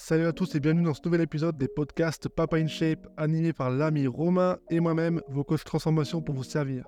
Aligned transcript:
Salut 0.00 0.26
à 0.26 0.32
tous 0.32 0.54
et 0.54 0.60
bienvenue 0.60 0.84
dans 0.84 0.94
ce 0.94 1.00
nouvel 1.04 1.22
épisode 1.22 1.58
des 1.58 1.66
podcasts 1.66 2.28
Papa 2.28 2.56
in 2.56 2.68
Shape, 2.68 3.08
animé 3.16 3.52
par 3.52 3.68
l'ami 3.68 4.06
Romain 4.06 4.56
et 4.70 4.78
moi-même, 4.78 5.20
vos 5.28 5.42
coachs 5.42 5.64
transformation 5.64 6.22
pour 6.22 6.36
vous 6.36 6.44
servir. 6.44 6.86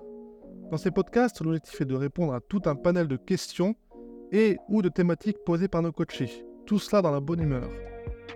Dans 0.71 0.77
ces 0.77 0.91
podcasts, 0.91 1.41
l'objectif 1.41 1.81
est 1.81 1.85
de 1.85 1.93
répondre 1.93 2.33
à 2.33 2.39
tout 2.39 2.61
un 2.65 2.75
panel 2.75 3.09
de 3.09 3.17
questions 3.17 3.75
et 4.31 4.57
ou 4.69 4.81
de 4.81 4.87
thématiques 4.87 5.43
posées 5.45 5.67
par 5.67 5.81
nos 5.81 5.91
coachés. 5.91 6.45
Tout 6.65 6.79
cela 6.79 7.01
dans 7.01 7.11
la 7.11 7.19
bonne 7.19 7.41
humeur, 7.41 7.69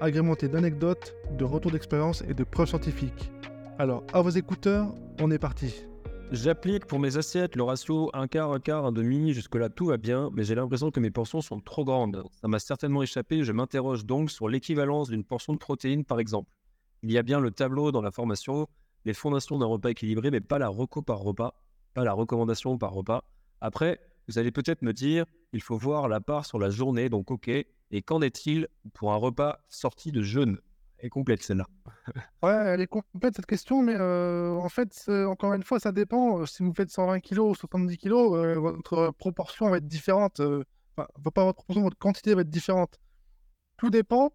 agrémenté 0.01 0.49
d'anecdotes, 0.49 1.15
de 1.37 1.45
retours 1.45 1.71
d'expérience 1.71 2.21
et 2.27 2.33
de 2.33 2.43
preuves 2.43 2.67
scientifiques. 2.67 3.31
Alors, 3.79 4.03
à 4.11 4.21
vos 4.21 4.29
écouteurs, 4.29 4.93
on 5.21 5.31
est 5.31 5.39
parti. 5.39 5.85
J'applique 6.31 6.87
pour 6.87 6.99
mes 6.99 7.17
assiettes 7.17 7.55
le 7.55 7.61
ratio 7.61 8.09
1 8.13 8.27
quart, 8.27 8.51
1 8.51 8.59
quart, 8.59 8.85
1 8.85 8.91
demi. 8.91 9.31
Jusque-là, 9.31 9.69
tout 9.69 9.85
va 9.85 9.97
bien, 9.97 10.31
mais 10.33 10.43
j'ai 10.43 10.55
l'impression 10.55 10.89
que 10.89 10.99
mes 10.99 11.11
portions 11.11 11.39
sont 11.39 11.59
trop 11.59 11.85
grandes. 11.85 12.23
Ça 12.41 12.47
m'a 12.47 12.57
certainement 12.57 13.03
échappé. 13.03 13.43
Je 13.43 13.51
m'interroge 13.51 14.05
donc 14.05 14.31
sur 14.31 14.49
l'équivalence 14.49 15.09
d'une 15.09 15.23
portion 15.23 15.53
de 15.53 15.59
protéines, 15.59 16.03
par 16.03 16.19
exemple. 16.19 16.49
Il 17.03 17.11
y 17.11 17.17
a 17.19 17.23
bien 17.23 17.39
le 17.39 17.51
tableau 17.51 17.91
dans 17.91 18.01
la 18.01 18.09
formation, 18.09 18.67
les 19.05 19.13
fondations 19.13 19.59
d'un 19.59 19.67
repas 19.67 19.89
équilibré, 19.89 20.31
mais 20.31 20.41
pas 20.41 20.57
la 20.57 20.67
reco 20.67 21.03
par 21.03 21.19
repas, 21.19 21.53
pas 21.93 22.03
la 22.03 22.13
recommandation 22.13 22.77
par 22.79 22.93
repas. 22.93 23.23
Après, 23.61 23.99
vous 24.27 24.39
allez 24.39 24.51
peut-être 24.51 24.81
me 24.81 24.93
dire, 24.93 25.25
il 25.53 25.61
faut 25.61 25.77
voir 25.77 26.09
la 26.09 26.21
part 26.21 26.45
sur 26.47 26.57
la 26.57 26.71
journée, 26.71 27.07
donc 27.07 27.29
ok. 27.29 27.47
Et 27.47 28.01
qu'en 28.01 28.21
est-il 28.21 28.67
pour 28.93 29.13
un 29.13 29.17
repas 29.17 29.59
sorti 29.69 30.11
de 30.11 30.23
jeûne? 30.23 30.57
Est 30.99 31.09
complète 31.09 31.43
celle-là. 31.43 31.67
ouais, 32.43 32.53
elle 32.53 32.81
est 32.81 32.87
complète 32.87 33.35
cette 33.35 33.45
question, 33.45 33.81
mais 33.81 33.95
euh, 33.95 34.53
en 34.55 34.69
fait, 34.69 35.09
encore 35.09 35.53
une 35.53 35.63
fois, 35.63 35.79
ça 35.79 35.91
dépend. 35.91 36.39
Euh, 36.39 36.45
si 36.45 36.63
vous 36.63 36.73
faites 36.73 36.89
120 36.89 37.19
kg 37.19 37.39
ou 37.39 37.55
70 37.55 37.97
kg, 37.97 38.11
votre 38.57 39.11
proportion 39.11 39.69
va 39.69 39.77
être 39.77 39.87
différente. 39.87 40.39
Enfin, 40.97 41.07
pas 41.33 41.43
votre 41.43 41.55
proportion, 41.55 41.83
votre 41.83 41.97
quantité 41.97 42.33
va 42.33 42.41
être 42.41 42.49
différente. 42.49 42.99
Tout 43.77 43.89
dépend 43.89 44.31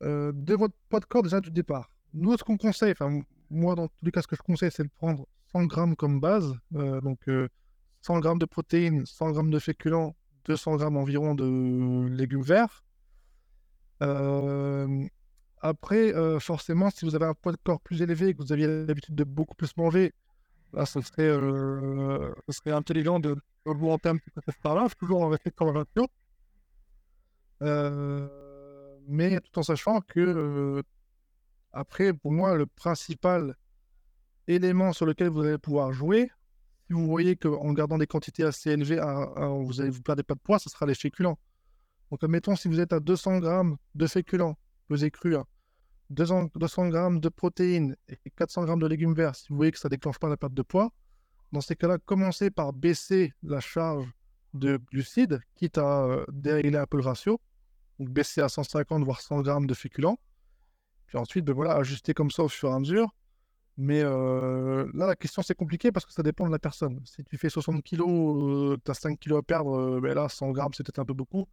de 0.00 0.54
votre 0.54 0.74
poids 0.88 1.00
de 1.00 1.04
corps 1.04 1.22
déjà 1.22 1.40
du 1.40 1.50
départ. 1.50 1.90
Nous, 2.12 2.36
ce 2.36 2.44
qu'on 2.44 2.56
conseille, 2.56 2.92
enfin, 2.92 3.20
moi, 3.50 3.74
dans 3.74 3.88
tous 3.88 4.04
les 4.04 4.10
cas, 4.10 4.22
ce 4.22 4.26
que 4.26 4.36
je 4.36 4.42
conseille, 4.42 4.70
c'est 4.72 4.82
de 4.82 4.90
prendre 4.96 5.26
100 5.52 5.64
grammes 5.66 5.96
comme 5.96 6.20
base. 6.20 6.54
donc, 6.70 7.20
100 8.02 8.18
grammes 8.18 8.38
de 8.38 8.46
protéines, 8.46 9.06
100 9.06 9.30
grammes 9.30 9.50
de 9.50 9.58
féculents, 9.58 10.14
200 10.44 10.76
grammes 10.76 10.96
environ 10.96 11.34
de 11.34 12.08
légumes 12.08 12.42
verts. 12.42 12.84
Euh, 14.02 15.06
après, 15.62 16.12
euh, 16.14 16.40
forcément, 16.40 16.90
si 16.90 17.04
vous 17.04 17.14
avez 17.14 17.26
un 17.26 17.34
poids 17.34 17.52
de 17.52 17.58
corps 17.62 17.80
plus 17.80 18.02
élevé 18.02 18.28
et 18.28 18.34
que 18.34 18.42
vous 18.42 18.52
aviez 18.52 18.66
l'habitude 18.66 19.14
de 19.14 19.22
beaucoup 19.22 19.54
plus 19.54 19.76
manger, 19.76 20.12
là, 20.72 20.84
ce 20.86 21.00
serait, 21.00 21.22
euh, 21.22 22.34
ce 22.48 22.58
serait 22.58 22.72
intelligent 22.72 23.20
de 23.20 23.36
augmenter 23.64 24.08
un 24.08 24.16
petit 24.16 24.30
peu 24.30 24.40
cette 24.44 24.60
part-là, 24.60 24.88
toujours 24.98 25.22
en 25.22 25.28
respectant 25.28 25.66
la 25.66 25.72
ratio. 25.72 26.08
Euh, 27.62 28.28
mais 29.06 29.38
tout 29.40 29.60
en 29.60 29.62
sachant 29.62 30.00
que, 30.00 30.82
après, 31.72 32.12
pour 32.12 32.32
moi, 32.32 32.56
le 32.56 32.66
principal 32.66 33.54
élément 34.48 34.92
sur 34.92 35.06
lequel 35.06 35.28
vous 35.28 35.42
allez 35.42 35.58
pouvoir 35.58 35.92
jouer, 35.92 36.28
si 36.88 36.92
vous 36.92 37.06
voyez 37.06 37.36
qu'en 37.36 37.72
gardant 37.72 37.98
des 37.98 38.08
quantités 38.08 38.42
assez 38.42 38.70
élevées, 38.70 39.00
vous 39.00 39.74
ne 39.74 39.90
vous 39.90 40.02
perdez 40.02 40.24
pas 40.24 40.34
de 40.34 40.40
poids, 40.40 40.58
ce 40.58 40.68
sera 40.68 40.86
les 40.86 40.96
féculents. 40.96 41.38
Donc, 42.10 42.24
admettons, 42.24 42.56
si 42.56 42.66
vous 42.66 42.80
êtes 42.80 42.92
à 42.92 42.98
200 42.98 43.38
grammes 43.38 43.76
de 43.94 44.08
féculents, 44.08 44.58
pesés 44.88 45.12
crus, 45.12 45.36
hein, 45.36 45.46
200, 46.12 46.50
200 46.54 46.88
grammes 46.88 47.20
de 47.20 47.28
protéines 47.28 47.96
et 48.08 48.30
400 48.36 48.64
grammes 48.64 48.80
de 48.80 48.86
légumes 48.86 49.14
verts, 49.14 49.34
si 49.34 49.48
vous 49.48 49.56
voyez 49.56 49.72
que 49.72 49.78
ça 49.78 49.88
déclenche 49.88 50.18
pas 50.18 50.28
la 50.28 50.36
perte 50.36 50.54
de 50.54 50.62
poids, 50.62 50.92
dans 51.52 51.60
ces 51.60 51.76
cas-là, 51.76 51.98
commencez 51.98 52.50
par 52.50 52.72
baisser 52.72 53.32
la 53.42 53.60
charge 53.60 54.06
de 54.54 54.78
glucides, 54.90 55.40
quitte 55.54 55.78
à 55.78 56.04
euh, 56.04 56.24
dérégler 56.32 56.78
un 56.78 56.86
peu 56.86 56.98
le 56.98 57.04
ratio, 57.04 57.40
donc 57.98 58.10
baisser 58.10 58.40
à 58.40 58.48
150 58.48 59.04
voire 59.04 59.20
100 59.20 59.42
grammes 59.42 59.66
de 59.66 59.74
féculents, 59.74 60.18
puis 61.06 61.18
ensuite, 61.18 61.44
ben 61.44 61.52
voilà, 61.52 61.74
ajuster 61.74 62.14
comme 62.14 62.30
ça 62.30 62.42
au 62.42 62.48
fur 62.48 62.70
et 62.70 62.72
à 62.72 62.78
mesure. 62.78 63.14
Mais 63.76 64.02
euh, 64.02 64.90
là, 64.94 65.06
la 65.06 65.16
question, 65.16 65.42
c'est 65.42 65.54
compliqué 65.54 65.92
parce 65.92 66.06
que 66.06 66.12
ça 66.12 66.22
dépend 66.22 66.46
de 66.46 66.52
la 66.52 66.58
personne. 66.58 67.00
Si 67.04 67.24
tu 67.24 67.38
fais 67.38 67.48
60 67.48 67.82
kg, 67.82 68.78
tu 68.82 68.90
as 68.90 68.94
5 68.94 69.18
kg 69.18 69.36
à 69.36 69.42
perdre, 69.42 69.78
euh, 69.78 70.00
ben 70.00 70.14
là, 70.14 70.28
100 70.28 70.50
grammes, 70.52 70.72
c'est 70.74 70.82
peut-être 70.84 70.98
un 70.98 71.04
peu 71.04 71.14
beaucoup. 71.14 71.46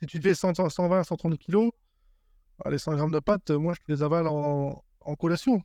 Si 0.00 0.06
tu 0.06 0.20
fais 0.20 0.34
120, 0.34 1.04
130 1.04 1.38
kg, 1.38 1.70
les 2.68 2.78
100 2.78 2.96
grammes 2.96 3.10
de 3.10 3.20
pâtes, 3.20 3.50
moi, 3.50 3.74
je 3.74 3.92
les 3.92 4.02
avale 4.02 4.26
en, 4.28 4.82
collation. 5.18 5.62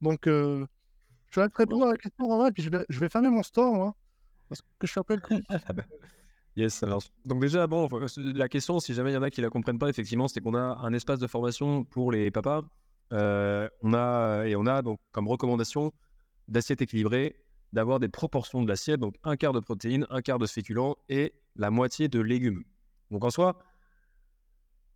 Donc, 0.00 0.26
euh, 0.26 0.66
je 1.30 1.40
vais 1.40 1.48
répondre 1.54 1.86
à 1.86 1.92
la 1.92 1.96
question 1.96 2.30
en 2.30 2.38
vrai, 2.38 2.52
puis 2.52 2.62
je 2.62 2.70
vais, 2.70 2.84
je 2.88 3.00
vais 3.00 3.08
fermer 3.08 3.28
mon 3.28 3.42
store, 3.42 3.74
moi, 3.74 3.94
parce 4.48 4.60
que 4.60 4.86
je 4.86 4.90
suis 4.90 5.00
un 5.00 5.04
peu 5.04 5.18
Yes, 6.56 6.74
ça 6.74 6.86
marche. 6.86 7.10
Donc 7.26 7.42
déjà, 7.42 7.66
bon, 7.66 7.86
la 8.16 8.48
question, 8.48 8.80
si 8.80 8.94
jamais 8.94 9.10
il 9.10 9.14
y 9.14 9.16
en 9.18 9.22
a 9.22 9.30
qui 9.30 9.42
la 9.42 9.50
comprennent 9.50 9.78
pas, 9.78 9.90
effectivement, 9.90 10.26
c'est 10.26 10.40
qu'on 10.40 10.54
a 10.54 10.78
un 10.82 10.92
espace 10.94 11.18
de 11.18 11.26
formation 11.26 11.84
pour 11.84 12.10
les 12.10 12.30
papas. 12.30 12.62
Euh, 13.12 13.68
on 13.82 13.92
a 13.92 14.44
et 14.46 14.56
on 14.56 14.66
a 14.66 14.82
donc 14.82 14.98
comme 15.12 15.28
recommandation 15.28 15.92
d'assiette 16.48 16.80
équilibrée, 16.80 17.36
d'avoir 17.72 18.00
des 18.00 18.08
proportions 18.08 18.62
de 18.62 18.68
l'assiette, 18.68 19.00
donc 19.00 19.16
un 19.22 19.36
quart 19.36 19.52
de 19.52 19.60
protéines, 19.60 20.06
un 20.08 20.22
quart 20.22 20.38
de 20.38 20.46
féculents 20.46 20.96
et 21.10 21.34
la 21.56 21.70
moitié 21.70 22.08
de 22.08 22.20
légumes. 22.20 22.64
Donc 23.10 23.24
en 23.24 23.30
soi, 23.30 23.58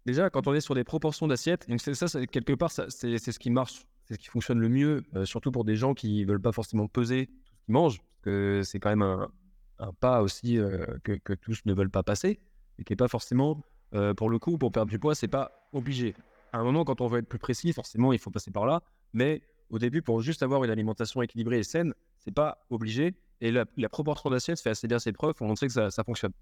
Déjà, 0.06 0.30
quand 0.30 0.46
on 0.46 0.54
est 0.54 0.60
sur 0.60 0.74
des 0.74 0.84
proportions 0.84 1.28
d'assiettes, 1.28 1.66
ça, 1.78 2.08
ça, 2.08 2.26
quelque 2.26 2.54
part, 2.54 2.70
c'est 2.70 3.18
ce 3.18 3.38
qui 3.38 3.50
marche, 3.50 3.84
c'est 4.04 4.14
ce 4.14 4.18
qui 4.18 4.28
fonctionne 4.28 4.58
le 4.58 4.68
mieux, 4.68 5.02
euh, 5.14 5.24
surtout 5.24 5.52
pour 5.52 5.64
des 5.64 5.76
gens 5.76 5.94
qui 5.94 6.24
veulent 6.24 6.40
pas 6.40 6.52
forcément 6.52 6.88
peser 6.88 7.26
tout 7.26 7.52
ce 7.54 7.64
qu'ils 7.64 7.72
mangent, 7.74 7.98
parce 7.98 8.20
que 8.22 8.62
c'est 8.64 8.80
quand 8.80 8.90
même 8.90 9.02
un, 9.02 9.92
pas 10.00 10.22
aussi 10.22 10.58
euh, 10.58 10.86
que, 11.04 11.34
tous 11.34 11.60
ne 11.66 11.74
veulent 11.74 11.90
pas 11.90 12.02
passer, 12.02 12.40
et 12.78 12.84
qui 12.84 12.92
n'est 12.92 12.96
pas 12.96 13.08
forcément, 13.08 13.62
euh, 13.94 14.14
pour 14.14 14.30
le 14.30 14.38
coup, 14.38 14.56
pour 14.56 14.72
perdre 14.72 14.90
du 14.90 14.98
poids, 14.98 15.14
c'est 15.14 15.28
pas 15.28 15.68
obligé. 15.72 16.14
À 16.52 16.58
un 16.58 16.64
moment, 16.64 16.84
quand 16.84 17.00
on 17.02 17.06
veut 17.06 17.18
être 17.18 17.28
plus 17.28 17.38
précis, 17.38 17.72
forcément, 17.72 18.12
il 18.12 18.18
faut 18.18 18.30
passer 18.30 18.50
par 18.50 18.64
là, 18.64 18.82
mais 19.12 19.42
au 19.68 19.78
début, 19.78 20.02
pour 20.02 20.22
juste 20.22 20.42
avoir 20.42 20.64
une 20.64 20.70
alimentation 20.70 21.20
équilibrée 21.20 21.58
et 21.58 21.62
saine, 21.62 21.94
c'est 22.18 22.34
pas 22.34 22.64
obligé, 22.70 23.14
et 23.42 23.52
la, 23.52 23.66
proportion 23.90 24.30
d'assiettes 24.30 24.60
fait 24.60 24.70
assez 24.70 24.88
bien 24.88 24.98
ses 24.98 25.12
preuves 25.12 25.34
pour 25.34 25.46
montrer 25.46 25.66
que 25.66 25.72
ça, 25.72 25.90
ça 25.90 26.04
fonctionne. 26.04 26.32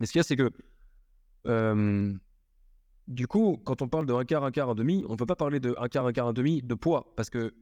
Mais 0.00 0.06
ce 0.06 0.12
qu'il 0.12 0.18
y 0.18 0.20
a, 0.20 0.24
c'est 0.24 0.36
que 0.36 0.50
du 3.08 3.26
coup, 3.26 3.60
quand 3.64 3.82
on 3.82 3.88
parle 3.88 4.06
de 4.06 4.12
un 4.12 4.24
quart, 4.24 4.44
un 4.44 4.50
quart, 4.50 4.70
un 4.70 4.74
demi, 4.74 5.04
on 5.08 5.12
ne 5.12 5.16
peut 5.16 5.26
pas 5.26 5.36
parler 5.36 5.60
de 5.60 5.74
un 5.78 5.88
quart, 5.88 6.06
un 6.06 6.12
quart, 6.12 6.28
un 6.28 6.32
demi 6.32 6.62
de 6.62 6.74
poids, 6.74 7.12
parce 7.16 7.30
que 7.30 7.54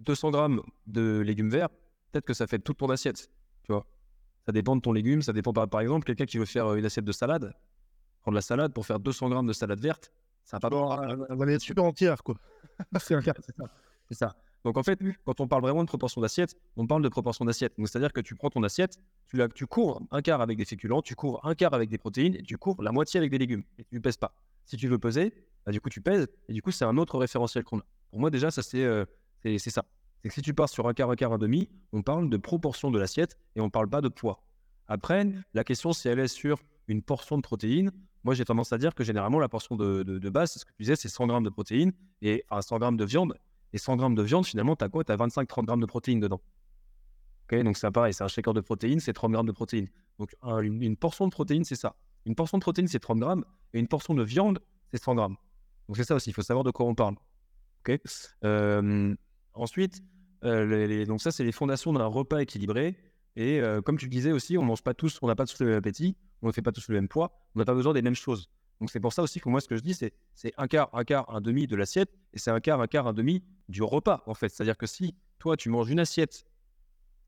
200 0.00 0.30
grammes 0.30 0.62
de 0.86 1.20
légumes 1.20 1.50
verts, 1.50 1.68
peut-être 2.10 2.24
que 2.24 2.34
ça 2.34 2.46
fait 2.46 2.58
toute 2.58 2.78
ton 2.78 2.88
assiette, 2.90 3.30
tu 3.64 3.72
vois. 3.72 3.86
Ça 4.46 4.52
dépend 4.52 4.74
de 4.74 4.80
ton 4.80 4.92
légume, 4.92 5.22
ça 5.22 5.32
dépend 5.32 5.52
par, 5.52 5.68
par 5.68 5.80
exemple, 5.80 6.04
quelqu'un 6.04 6.26
qui 6.26 6.38
veut 6.38 6.44
faire 6.44 6.66
euh, 6.66 6.76
une 6.76 6.84
assiette 6.84 7.04
de 7.04 7.12
salade, 7.12 7.54
prendre 8.20 8.34
la 8.34 8.42
salade 8.42 8.72
pour 8.72 8.86
faire 8.86 8.98
200 8.98 9.28
grammes 9.30 9.46
de 9.46 9.52
salade 9.52 9.80
verte, 9.80 10.12
ça 10.44 10.58
va 10.58 10.70
pas... 10.70 11.06
Elle 11.30 11.36
va 11.36 11.52
être 11.52 11.60
super 11.60 11.84
entière, 11.84 12.22
quoi. 12.22 12.36
c'est 12.98 13.22
ça. 13.22 13.34
ça. 14.10 14.36
Donc 14.64 14.76
en 14.76 14.82
fait, 14.82 14.98
quand 15.24 15.40
on 15.40 15.48
parle 15.48 15.62
vraiment 15.62 15.82
de 15.82 15.88
proportion 15.88 16.20
d'assiette, 16.20 16.56
on 16.76 16.86
parle 16.86 17.02
de 17.02 17.08
proportion 17.08 17.44
d'assiette. 17.44 17.74
c'est-à-dire 17.78 18.12
que 18.12 18.20
tu 18.20 18.34
prends 18.36 18.50
ton 18.50 18.62
assiette, 18.62 18.98
tu, 19.26 19.36
la, 19.36 19.48
tu 19.48 19.66
couvres 19.66 20.00
un 20.10 20.22
quart 20.22 20.40
avec 20.40 20.56
des 20.56 20.64
féculents, 20.64 21.02
tu 21.02 21.14
couvres 21.14 21.44
un 21.44 21.54
quart 21.54 21.74
avec 21.74 21.88
des 21.88 21.98
protéines, 21.98 22.36
et 22.36 22.42
tu 22.42 22.56
couvres 22.58 22.82
la 22.82 22.92
moitié 22.92 23.18
avec 23.18 23.30
des 23.30 23.38
légumes. 23.38 23.64
Et 23.78 23.84
tu 23.84 23.96
ne 23.96 24.00
pèses 24.00 24.16
pas. 24.16 24.34
Si 24.64 24.76
tu 24.76 24.88
veux 24.88 24.98
peser, 24.98 25.32
bah, 25.66 25.72
du 25.72 25.80
coup, 25.80 25.88
tu 25.88 26.00
pèses. 26.00 26.28
Et 26.48 26.52
du 26.52 26.62
coup, 26.62 26.70
c'est 26.70 26.84
un 26.84 26.96
autre 26.96 27.18
référentiel 27.18 27.64
qu'on 27.64 27.78
a. 27.78 27.84
Pour 28.10 28.20
moi, 28.20 28.30
déjà, 28.30 28.50
ça, 28.50 28.62
c'est 28.62 28.84
euh, 28.84 29.04
c'est 29.42 29.58
ça. 29.58 29.84
C'est 30.22 30.28
que 30.28 30.34
si 30.34 30.42
tu 30.42 30.54
pars 30.54 30.68
sur 30.68 30.86
un 30.86 30.94
quart, 30.94 31.10
un 31.10 31.16
quart, 31.16 31.32
un 31.32 31.38
demi, 31.38 31.68
on 31.92 32.02
parle 32.02 32.30
de 32.30 32.36
proportion 32.36 32.90
de 32.90 32.98
l'assiette 32.98 33.36
et 33.56 33.60
on 33.60 33.66
ne 33.66 33.70
parle 33.70 33.88
pas 33.88 34.00
de 34.00 34.08
poids. 34.08 34.44
Après, 34.86 35.26
la 35.54 35.64
question, 35.64 35.92
si 35.92 36.08
elle 36.08 36.18
est 36.18 36.28
sur 36.28 36.58
une 36.88 37.02
portion 37.02 37.36
de 37.36 37.42
protéines, 37.42 37.90
moi, 38.24 38.34
j'ai 38.34 38.44
tendance 38.44 38.72
à 38.72 38.78
dire 38.78 38.94
que 38.94 39.02
généralement, 39.02 39.40
la 39.40 39.48
portion 39.48 39.74
de, 39.74 40.02
de, 40.04 40.30
base, 40.30 40.52
c'est 40.52 40.60
ce 40.60 40.64
que 40.64 40.72
tu 40.72 40.82
disais, 40.82 40.96
c'est 40.96 41.08
100 41.08 41.26
grammes 41.26 41.44
de 41.44 41.50
protéines 41.50 41.92
et 42.20 42.44
enfin 42.50 42.62
100 42.62 42.78
grammes 42.78 42.96
de 42.96 43.04
viande. 43.04 43.34
Et 43.72 43.78
100 43.78 43.96
grammes 43.96 44.14
de 44.14 44.22
viande, 44.22 44.46
finalement, 44.46 44.76
tu 44.76 44.84
as 44.84 44.88
quoi? 44.88 45.02
Tu 45.02 45.10
as 45.10 45.16
25-30 45.16 45.64
grammes 45.64 45.80
de 45.80 45.86
protéines 45.86 46.20
dedans. 46.20 46.40
Ok, 47.44 47.60
donc 47.62 47.76
c'est 47.76 47.90
pareil, 47.90 48.14
c'est 48.14 48.22
un 48.22 48.28
shaker 48.28 48.54
de 48.54 48.60
protéines, 48.60 49.00
c'est 49.00 49.12
30 49.12 49.32
grammes 49.32 49.46
de 49.46 49.52
protéines. 49.52 49.88
Donc 50.18 50.34
une, 50.62 50.96
portion 50.96 51.26
de 51.26 51.32
protéines, 51.32 51.64
c'est 51.64 51.74
ça. 51.74 51.96
Une 52.26 52.34
portion 52.34 52.58
de 52.58 52.62
protéines, 52.62 52.88
c'est 52.88 53.00
30 53.00 53.18
grammes. 53.18 53.44
Et 53.74 53.80
une 53.80 53.88
portion 53.88 54.14
de 54.14 54.22
viande, 54.22 54.60
c'est 54.90 55.02
100 55.02 55.14
grammes. 55.14 55.36
Donc 55.88 55.96
c'est 55.96 56.04
ça 56.04 56.14
aussi, 56.14 56.30
il 56.30 56.32
faut 56.32 56.42
savoir 56.42 56.64
de 56.64 56.70
quoi 56.70 56.86
on 56.86 56.94
parle. 56.94 57.16
Euh, 58.44 59.14
ensuite, 59.54 60.02
euh, 60.44 61.04
donc 61.06 61.20
ça, 61.20 61.30
c'est 61.30 61.44
les 61.44 61.52
fondations 61.52 61.92
d'un 61.92 62.06
repas 62.06 62.40
équilibré. 62.40 62.96
Et 63.36 63.60
euh, 63.60 63.80
comme 63.80 63.98
tu 63.98 64.06
le 64.06 64.10
disais 64.10 64.32
aussi, 64.32 64.58
on 64.58 64.62
mange 64.62 64.82
pas 64.82 64.94
tous, 64.94 65.18
on 65.22 65.26
n'a 65.26 65.34
pas 65.34 65.46
tous 65.46 65.58
le 65.60 65.66
même 65.66 65.78
appétit, 65.78 66.16
on 66.42 66.48
ne 66.48 66.52
fait 66.52 66.62
pas 66.62 66.72
tous 66.72 66.88
le 66.88 66.94
même 66.94 67.08
poids, 67.08 67.32
on 67.54 67.58
n'a 67.58 67.64
pas 67.64 67.74
besoin 67.74 67.94
des 67.94 68.02
mêmes 68.02 68.14
choses. 68.14 68.50
Donc 68.80 68.90
c'est 68.90 69.00
pour 69.00 69.12
ça 69.12 69.22
aussi 69.22 69.40
que 69.40 69.48
moi, 69.48 69.60
ce 69.60 69.68
que 69.68 69.76
je 69.76 69.82
dis, 69.82 69.94
c'est, 69.94 70.12
c'est 70.34 70.52
un 70.58 70.66
quart, 70.66 70.90
un 70.92 71.04
quart, 71.04 71.32
un 71.34 71.40
demi 71.40 71.66
de 71.66 71.76
l'assiette, 71.76 72.10
et 72.34 72.38
c'est 72.38 72.50
un 72.50 72.60
quart, 72.60 72.80
un 72.80 72.86
quart, 72.86 73.06
un 73.06 73.12
demi 73.12 73.42
du 73.68 73.82
repas, 73.82 74.22
en 74.26 74.34
fait. 74.34 74.48
C'est-à-dire 74.48 74.76
que 74.76 74.86
si 74.86 75.14
toi, 75.38 75.56
tu 75.56 75.68
manges 75.70 75.88
une 75.88 76.00
assiette 76.00 76.44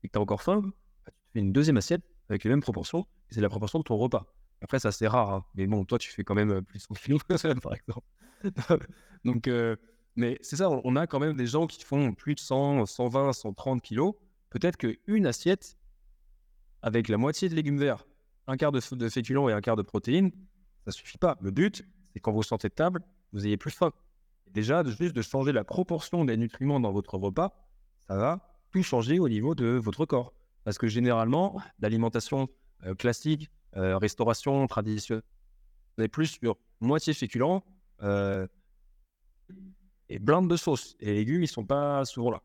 et 0.03 0.07
que 0.07 0.13
tu 0.13 0.19
as 0.19 0.21
encore 0.21 0.43
faim, 0.43 0.61
bah, 0.61 1.11
tu 1.23 1.31
fais 1.33 1.39
une 1.39 1.53
deuxième 1.53 1.77
assiette 1.77 2.03
avec 2.29 2.43
les 2.43 2.49
mêmes 2.49 2.61
proportions, 2.61 3.07
et 3.29 3.33
c'est 3.33 3.41
la 3.41 3.49
proportion 3.49 3.79
de 3.79 3.83
ton 3.83 3.97
repas. 3.97 4.34
Après, 4.61 4.79
ça, 4.79 4.91
c'est 4.91 5.07
rare. 5.07 5.33
Hein. 5.33 5.45
Mais 5.55 5.67
bon, 5.67 5.85
toi, 5.85 5.97
tu 5.97 6.11
fais 6.11 6.23
quand 6.23 6.35
même 6.35 6.51
euh, 6.51 6.61
plus 6.61 6.79
de 6.79 6.83
100 6.83 6.95
kilos, 6.95 7.21
par 7.61 7.73
exemple. 7.73 8.07
Donc, 9.25 9.47
euh, 9.47 9.75
mais 10.15 10.37
c'est 10.41 10.55
ça, 10.55 10.69
on 10.69 10.95
a 10.95 11.07
quand 11.07 11.19
même 11.19 11.35
des 11.35 11.47
gens 11.47 11.67
qui 11.67 11.83
font 11.83 12.13
plus 12.13 12.35
de 12.35 12.39
100, 12.39 12.85
120, 12.85 13.33
130 13.33 13.81
kilos. 13.81 14.13
Peut-être 14.49 14.77
qu'une 14.77 15.25
assiette 15.25 15.77
avec 16.81 17.09
la 17.09 17.17
moitié 17.17 17.49
de 17.49 17.55
légumes 17.55 17.77
verts, 17.77 18.05
un 18.47 18.57
quart 18.57 18.71
de, 18.71 18.79
de 18.95 19.09
féculents 19.09 19.49
et 19.49 19.53
un 19.53 19.61
quart 19.61 19.75
de 19.75 19.81
protéines, 19.81 20.31
ça 20.85 20.91
suffit 20.91 21.17
pas. 21.17 21.37
Le 21.41 21.51
but, 21.51 21.83
c'est 22.13 22.19
quand 22.19 22.31
vous 22.31 22.43
sortez 22.43 22.69
de 22.69 22.73
table, 22.73 23.01
vous 23.33 23.45
ayez 23.45 23.57
plus 23.57 23.71
faim. 23.71 23.91
Déjà, 24.51 24.83
juste 24.85 25.15
de 25.15 25.21
changer 25.21 25.51
la 25.51 25.65
proportion 25.65 26.23
des 26.23 26.37
nutriments 26.37 26.79
dans 26.79 26.91
votre 26.91 27.17
repas, 27.17 27.53
ça 28.07 28.15
va 28.15 28.55
tout 28.71 28.83
changer 28.83 29.19
au 29.19 29.27
niveau 29.27 29.55
de 29.55 29.65
votre 29.65 30.05
corps. 30.05 30.33
Parce 30.63 30.77
que 30.77 30.87
généralement, 30.87 31.61
l'alimentation 31.79 32.47
euh, 32.85 32.95
classique, 32.95 33.49
euh, 33.77 33.97
restauration 33.97 34.65
traditionnelle, 34.67 35.23
on 35.97 36.03
est 36.03 36.07
plus 36.07 36.27
sur 36.27 36.57
moitié 36.79 37.13
féculent 37.13 37.61
euh, 38.01 38.47
et 40.09 40.19
blinde 40.19 40.49
de 40.49 40.57
sauce. 40.57 40.95
Et 40.99 41.07
les 41.07 41.15
légumes, 41.15 41.43
ils 41.43 41.47
sont 41.47 41.65
pas 41.65 42.05
souvent 42.05 42.31
là. 42.31 42.41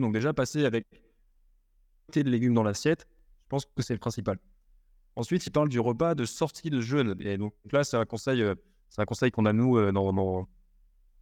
donc 0.00 0.12
déjà, 0.12 0.32
passer 0.32 0.64
avec 0.64 0.86
de 2.14 2.22
légumes 2.22 2.54
dans 2.54 2.64
l'assiette, 2.64 3.06
je 3.44 3.48
pense 3.48 3.64
que 3.64 3.82
c'est 3.82 3.94
le 3.94 4.00
principal. 4.00 4.38
Ensuite, 5.16 5.46
il 5.46 5.50
parle 5.50 5.68
du 5.68 5.80
repas 5.80 6.14
de 6.14 6.24
sortie 6.24 6.70
de 6.70 6.80
jeûne. 6.80 7.16
Et 7.20 7.38
donc 7.38 7.54
là, 7.70 7.84
c'est 7.84 7.96
un 7.96 8.04
conseil, 8.04 8.44
c'est 8.88 9.00
un 9.00 9.04
conseil 9.04 9.30
qu'on 9.30 9.46
a 9.46 9.52
nous 9.52 9.80
dans, 9.92 10.12
dans, 10.12 10.48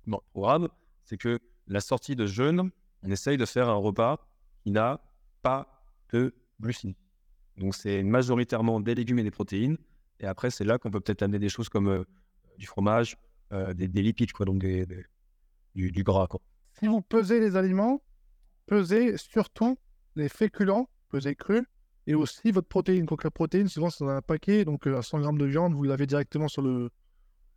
dans, 0.07 0.17
le 0.17 0.31
programme, 0.33 0.69
c'est 1.05 1.19
que 1.19 1.39
la 1.67 1.81
sortie 1.81 2.17
de 2.17 2.27
jeûne, 2.27 2.71
on 3.03 3.11
essaye 3.11 3.37
de 3.37 3.45
faire 3.45 3.69
un 3.69 3.75
repas 3.75 4.27
qui 4.63 4.71
n'a 4.71 5.01
pas 5.43 5.83
de 6.13 6.35
glucides. 6.61 6.95
Donc 7.59 7.75
c'est 7.75 8.03
majoritairement 8.03 8.81
des 8.81 8.95
légumes 8.95 9.19
et 9.19 9.25
des 9.25 9.31
protéines. 9.31 9.77
Et 10.21 10.27
après, 10.27 10.51
c'est 10.51 10.65
là 10.65 10.79
qu'on 10.79 10.91
peut 10.91 11.01
peut-être 11.01 11.23
amener 11.23 11.39
des 11.39 11.49
choses 11.49 11.69
comme 11.69 11.89
euh, 11.89 12.05
du 12.59 12.67
fromage, 12.67 13.17
euh, 13.53 13.75
des, 13.75 13.87
lipides, 14.03 14.33
quoi, 14.33 14.47
donc 14.47 14.59
des, 14.59 14.87
du, 15.75 16.03
gras. 16.03 16.27
Quoi. 16.27 16.41
Si 16.79 16.87
vous 16.87 17.01
pesez 17.03 17.41
les 17.41 17.57
aliments, 17.57 18.03
pesez 18.67 19.17
surtout 19.17 19.79
les 20.17 20.29
féculents, 20.29 20.89
pesez 21.09 21.35
crus, 21.35 21.65
et 22.07 22.15
aussi 22.15 22.51
votre 22.51 22.69
protéine. 22.69 23.07
Donc 23.07 23.25
la 23.25 23.31
protéine, 23.31 23.69
souvent, 23.69 23.91
c'est 23.91 24.05
dans 24.05 24.11
un 24.11 24.23
paquet, 24.23 24.65
donc 24.65 24.87
à 24.87 24.91
euh, 24.91 25.03
100 25.03 25.21
grammes 25.21 25.39
de 25.39 25.47
viande, 25.47 25.75
vous 25.75 25.85
l'avez 25.85 26.07
directement 26.07 26.49
sur 26.49 26.63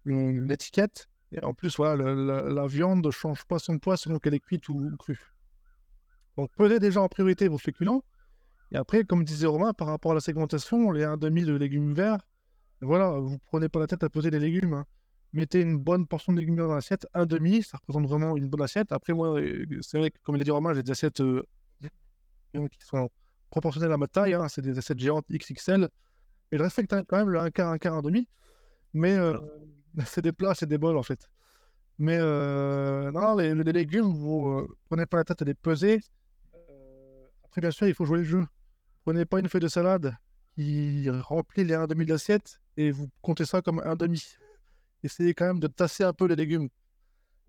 l'étiquette. 0.05 1.07
Et 1.31 1.43
en 1.43 1.53
plus, 1.53 1.77
voilà, 1.77 2.13
la, 2.13 2.67
viande 2.67 3.05
ne 3.05 3.11
change 3.11 3.45
pas 3.45 3.57
son 3.57 3.79
poids 3.79 3.97
selon 3.97 4.19
qu'elle 4.19 4.33
est 4.33 4.39
cuite 4.39 4.67
ou 4.69 4.95
crue. 4.97 5.19
Donc 6.37 6.51
pesez 6.57 6.79
déjà 6.79 7.01
en 7.01 7.07
priorité 7.07 7.47
vos 7.47 7.57
féculents. 7.57 8.03
Et 8.71 8.77
après, 8.77 9.03
comme 9.03 9.23
disait 9.23 9.47
Romain, 9.47 9.73
par 9.73 9.87
rapport 9.87 10.11
à 10.11 10.15
la 10.15 10.21
segmentation, 10.21 10.91
les 10.91 11.03
1,5 11.03 11.45
de 11.45 11.55
légumes 11.55 11.93
verts, 11.93 12.19
voilà, 12.81 13.11
vous 13.11 13.37
prenez 13.47 13.69
pas 13.69 13.79
la 13.79 13.87
tête 13.87 14.03
à 14.03 14.09
peser 14.09 14.31
les 14.31 14.39
légumes. 14.39 14.73
Hein. 14.73 14.85
Mettez 15.33 15.61
une 15.61 15.77
bonne 15.77 16.07
portion 16.07 16.33
de 16.33 16.39
légumes 16.39 16.55
dans 16.55 16.73
l'assiette, 16.73 17.05
1,5, 17.13 17.63
ça 17.63 17.77
représente 17.77 18.07
vraiment 18.07 18.35
une 18.37 18.47
bonne 18.49 18.61
assiette. 18.61 18.91
Après, 18.91 19.13
moi, 19.13 19.39
euh, 19.39 19.65
c'est 19.81 19.97
vrai 19.97 20.11
que, 20.11 20.17
comme 20.23 20.35
il 20.35 20.41
a 20.41 20.43
dit 20.45 20.51
Romain, 20.51 20.73
j'ai 20.73 20.83
des 20.83 20.91
assiettes 20.91 21.21
euh, 21.21 21.43
qui 22.53 22.85
sont 22.85 23.09
proportionnelles 23.49 23.91
à 23.91 23.97
ma 23.97 24.07
taille, 24.07 24.33
hein. 24.33 24.47
c'est 24.47 24.61
des 24.61 24.77
assiettes 24.77 24.99
géantes 24.99 25.25
XXL. 25.29 25.89
Mais 26.51 26.57
je 26.57 26.63
respecte 26.63 26.93
quand 27.07 27.17
même 27.17 27.29
le 27.29 27.39
1 27.39 27.51
quart, 27.51 27.71
1 27.71 27.77
quart, 27.77 28.01
1,5. 28.01 28.25
Mais 28.93 29.15
euh, 29.15 29.37
c'est 30.05 30.21
des 30.21 30.31
plats, 30.31 30.55
c'est 30.55 30.65
des 30.65 30.77
bols 30.77 30.97
en 30.97 31.03
fait. 31.03 31.29
Mais 31.97 32.17
non, 32.17 33.35
les, 33.35 33.53
légumes, 33.53 34.13
vous 34.13 34.67
prenez 34.85 35.05
pas 35.05 35.17
la 35.17 35.23
tête 35.23 35.41
à 35.41 35.45
les 35.45 35.53
peser. 35.53 35.99
après, 37.43 37.61
bien 37.61 37.69
sûr, 37.69 37.87
il 37.87 37.93
faut 37.93 38.05
jouer 38.05 38.19
le 38.19 38.23
jeu. 38.23 38.45
Prenez 39.03 39.25
pas 39.25 39.39
une 39.39 39.49
feuille 39.49 39.61
de 39.61 39.67
salade 39.67 40.15
qui 40.55 41.09
remplit 41.09 41.63
les 41.63 41.73
1,5 41.73 42.05
de 42.05 42.09
l'assiette 42.09 42.59
et 42.77 42.91
vous 42.91 43.07
comptez 43.21 43.45
ça 43.45 43.61
comme 43.61 43.81
un 43.83 43.95
demi. 43.95 44.23
Essayez 45.03 45.33
quand 45.33 45.45
même 45.45 45.59
de 45.59 45.67
tasser 45.67 46.03
un 46.03 46.13
peu 46.13 46.27
les 46.27 46.35
légumes. 46.35 46.69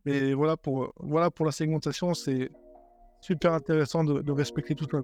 Mais 0.04 0.32
voilà 0.32 0.56
pour, 0.56 0.92
voilà 0.98 1.30
pour 1.30 1.46
la 1.46 1.52
segmentation, 1.52 2.14
c'est 2.14 2.50
super 3.20 3.52
intéressant 3.52 4.02
de, 4.04 4.32
respecter 4.32 4.74
tout 4.74 4.86
ça. 4.90 5.00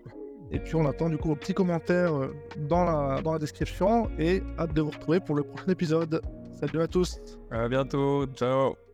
Et 0.51 0.59
puis 0.59 0.75
on 0.75 0.87
attend 0.87 1.09
du 1.09 1.19
coup 1.19 1.29
vos 1.29 1.37
petits 1.37 1.55
commentaires 1.55 2.15
euh, 2.15 2.35
dans 2.57 2.85
la, 2.85 3.21
dans 3.21 3.33
la 3.35 3.39
description 3.39 4.11
et 4.19 4.43
hâte 4.59 4.73
de 4.73 4.81
vous 4.81 4.91
retrouver 4.91 5.21
pour 5.21 5.37
le 5.37 5.43
prochain 5.43 5.69
épisode. 5.69 6.23
Salut 6.59 6.81
à 6.81 6.89
tous. 6.89 7.21
À 7.51 7.69
bientôt. 7.69 8.27
Ciao. 8.35 8.88